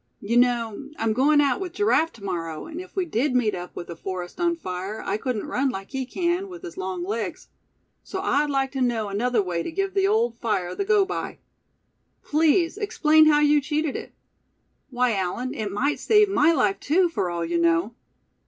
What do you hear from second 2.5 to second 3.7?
and if we did meet